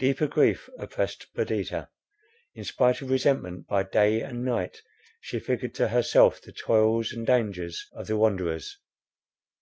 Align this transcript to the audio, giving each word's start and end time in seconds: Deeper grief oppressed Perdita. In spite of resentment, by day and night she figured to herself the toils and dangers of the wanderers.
Deeper 0.00 0.26
grief 0.26 0.68
oppressed 0.80 1.28
Perdita. 1.32 1.88
In 2.56 2.64
spite 2.64 3.00
of 3.00 3.10
resentment, 3.10 3.68
by 3.68 3.84
day 3.84 4.20
and 4.20 4.44
night 4.44 4.82
she 5.20 5.38
figured 5.38 5.74
to 5.76 5.86
herself 5.90 6.42
the 6.42 6.50
toils 6.50 7.12
and 7.12 7.24
dangers 7.24 7.86
of 7.92 8.08
the 8.08 8.16
wanderers. 8.16 8.80